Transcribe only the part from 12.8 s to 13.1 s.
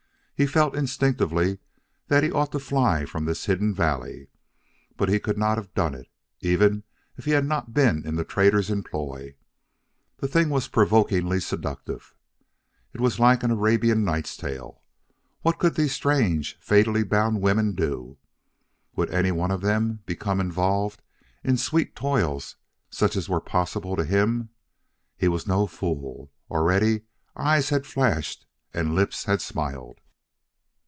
It